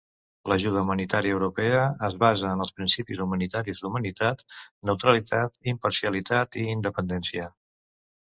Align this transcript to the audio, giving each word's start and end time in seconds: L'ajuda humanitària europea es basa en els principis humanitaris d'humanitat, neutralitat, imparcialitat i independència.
L'ajuda 0.51 0.81
humanitària 0.83 1.33
europea 1.35 1.81
es 2.07 2.15
basa 2.23 2.47
en 2.53 2.63
els 2.65 2.71
principis 2.79 3.21
humanitaris 3.27 3.83
d'humanitat, 3.83 4.41
neutralitat, 4.91 5.61
imparcialitat 5.75 6.61
i 6.63 6.65
independència. 6.79 7.49